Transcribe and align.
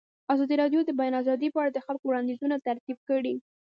ازادي 0.33 0.55
راډیو 0.61 0.79
د 0.83 0.85
د 0.87 0.91
بیان 0.99 1.13
آزادي 1.21 1.47
په 1.51 1.57
اړه 1.61 1.71
د 1.73 1.79
خلکو 1.85 2.05
وړاندیزونه 2.07 2.55
ترتیب 2.67 2.97
کړي. 3.09 3.33